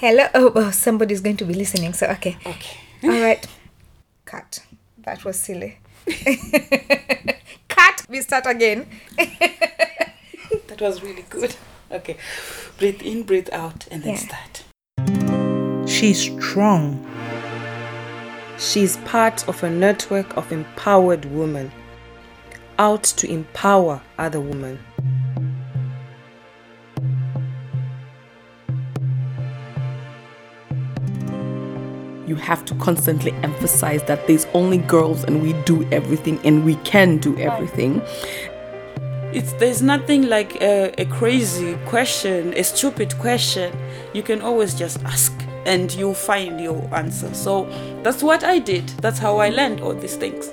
[0.00, 0.26] Hello.
[0.34, 1.92] Oh, oh, somebody's going to be listening.
[1.92, 2.36] So, okay.
[2.46, 2.76] Okay.
[3.04, 3.44] All right.
[4.24, 4.60] Cut.
[4.98, 5.78] That was silly.
[7.68, 8.04] Cut.
[8.08, 8.86] We start again.
[10.68, 11.56] That was really good.
[11.90, 12.16] Okay.
[12.78, 14.20] Breathe in, breathe out, and then Yeah.
[14.28, 15.88] start.
[15.88, 17.04] She's strong.
[18.58, 21.72] She's part of a network of empowered women
[22.78, 24.78] out to empower other women.
[32.28, 36.74] You have to constantly emphasize that there's only girls and we do everything and we
[36.76, 38.02] can do everything.
[39.32, 43.76] It's there's nothing like a, a crazy question, a stupid question.
[44.12, 45.32] You can always just ask
[45.66, 47.32] and you'll find your answer.
[47.34, 47.64] So
[48.02, 48.88] that's what I did.
[49.00, 50.50] That's how I learned all these things.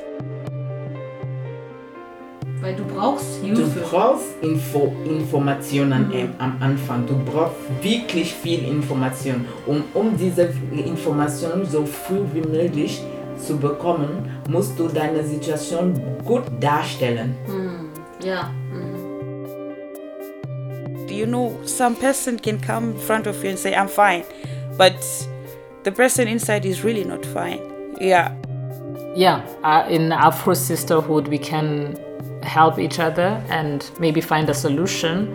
[2.66, 3.80] Weil du brauchst Du Hilfe.
[3.82, 7.05] brauchst Info Informationen am, am Anfang.
[7.05, 9.46] Du brauchst wirklich viel Information.
[9.68, 13.04] Um, um diese Informationen so früh wie möglich
[13.38, 15.94] zu bekommen, musst du deine Situation
[16.26, 17.35] gut darstellen.
[18.24, 18.49] Ja.
[21.07, 24.24] Do you know some person can come in front of you and say I'm fine,
[24.76, 24.96] but
[25.84, 27.60] the person inside is really not fine.
[28.00, 28.32] Yeah.
[29.16, 31.96] yeah, uh, in Afro sisterhood, we can
[32.46, 35.27] help each other and maybe find a solution.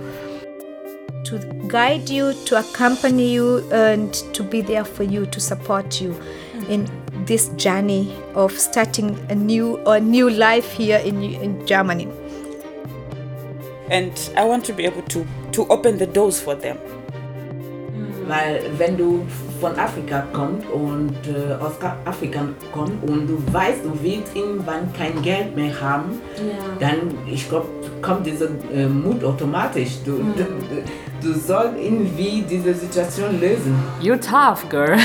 [1.25, 6.15] to guide you, to accompany you, and to be there for you, to support you
[6.69, 6.89] in
[7.27, 12.09] this journey of starting a new or new life here in in Germany.
[13.91, 16.79] And I want to be able to to open the doors for them.
[18.31, 19.27] Weil wenn du
[19.61, 22.41] von Afrika kommst und äh, aus Ka- Afrika
[22.73, 26.21] kommst und du weißt, du willst irgendwann kein Geld mehr haben,
[26.79, 27.67] dann ich glaube,
[28.01, 29.99] kommt dieser äh, Mut automatisch.
[30.05, 30.45] Du, du,
[31.23, 33.75] du sollst irgendwie diese Situation lösen.
[34.01, 34.97] You're tough, girl.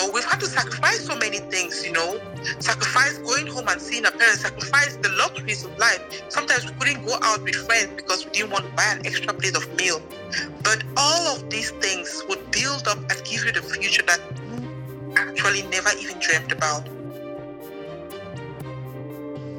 [0.00, 2.20] know, we've had to sacrifice so many things, you know.
[2.58, 6.00] Sacrifice going home and seeing our parents, sacrifice the luxuries of life.
[6.28, 9.32] Sometimes we couldn't go out with friends because we didn't want to buy an extra
[9.32, 10.00] plate of meal.
[10.62, 15.14] But all of these things would build up and give you the future that you
[15.16, 16.88] actually never even dreamt about.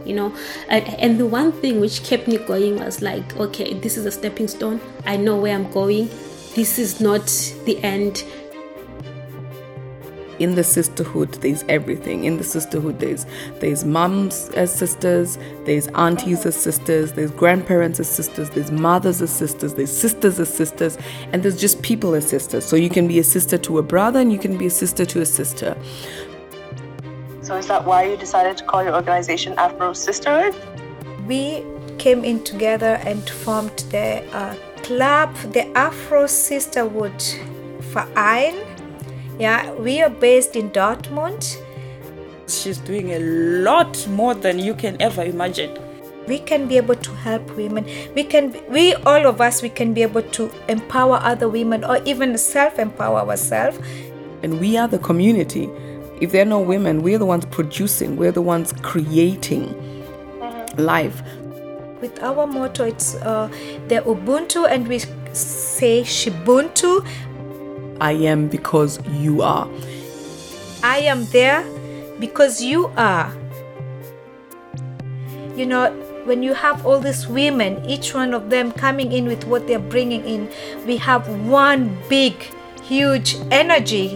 [0.04, 0.36] you know
[0.68, 4.12] and, and the one thing which kept me going was like okay this is a
[4.12, 6.10] stepping stone i know where i'm going
[6.56, 7.24] this is not
[7.66, 8.24] the end
[10.42, 12.24] In the sisterhood, there's everything.
[12.24, 13.28] In the sisterhood, there's
[13.60, 19.30] there's mums as sisters, there's aunties as sisters, there's grandparents as sisters, there's mothers as
[19.30, 20.98] sisters, there's sisters as sisters,
[21.32, 22.66] and there's just people as sisters.
[22.66, 25.06] So you can be a sister to a brother and you can be a sister
[25.06, 25.78] to a sister.
[27.44, 30.56] So is that why you decided to call your organization Afro Sisterhood?
[31.28, 31.64] We
[32.00, 37.22] came in together and formed the uh, club, the Afro Sisterhood
[37.94, 38.71] Verein.
[39.42, 41.58] Yeah, we are based in Dortmund.
[42.48, 45.78] She's doing a lot more than you can ever imagine.
[46.28, 47.84] we can be able to help women
[48.16, 48.44] we can
[48.74, 50.44] we all of us we can be able to
[50.74, 53.80] empower other women or even self-empower ourselves
[54.44, 55.70] And we are the community.
[56.20, 59.66] If there are no women, we're the ones producing, we're the ones creating
[60.78, 61.22] life.
[62.02, 63.48] with our motto it's uh,
[63.88, 64.98] the ubuntu and we
[65.34, 67.06] say shibuntu
[68.02, 69.70] I am because you are.
[70.84, 71.64] i am there
[72.20, 73.32] because you are
[75.56, 75.92] you know
[76.26, 79.88] when you have all these women each one of them coming in with what they're
[79.94, 80.50] bringing in
[80.88, 82.34] we have one big
[82.82, 84.08] huge energy